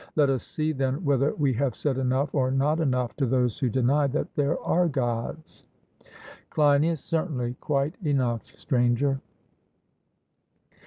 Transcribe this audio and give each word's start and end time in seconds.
Let 0.15 0.31
us 0.31 0.41
see, 0.41 0.71
then, 0.71 1.05
whether 1.05 1.35
we 1.35 1.53
have 1.53 1.75
said 1.75 1.99
enough 1.99 2.33
or 2.33 2.49
not 2.49 2.79
enough 2.79 3.15
to 3.17 3.27
those 3.27 3.59
who 3.59 3.69
deny 3.69 4.07
that 4.07 4.33
there 4.33 4.57
are 4.61 4.87
Gods. 4.87 5.63
CLEINIAS: 6.49 7.01
Certainly, 7.01 7.53
quite 7.59 7.93
enough, 8.03 8.45
Stranger. 8.45 9.21